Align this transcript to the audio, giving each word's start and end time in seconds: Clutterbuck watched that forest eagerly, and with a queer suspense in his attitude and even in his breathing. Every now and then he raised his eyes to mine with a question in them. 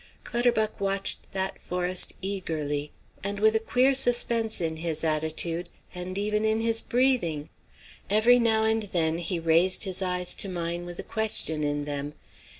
Clutterbuck 0.23 0.81
watched 0.81 1.31
that 1.31 1.61
forest 1.61 2.13
eagerly, 2.23 2.91
and 3.23 3.39
with 3.39 3.55
a 3.55 3.59
queer 3.59 3.93
suspense 3.93 4.59
in 4.59 4.77
his 4.77 5.03
attitude 5.03 5.69
and 5.93 6.17
even 6.17 6.43
in 6.43 6.59
his 6.59 6.81
breathing. 6.81 7.47
Every 8.09 8.39
now 8.39 8.63
and 8.63 8.81
then 8.81 9.19
he 9.19 9.37
raised 9.39 9.83
his 9.83 10.01
eyes 10.01 10.33
to 10.37 10.49
mine 10.49 10.85
with 10.87 10.97
a 10.97 11.03
question 11.03 11.63
in 11.63 11.83
them. 11.85 12.15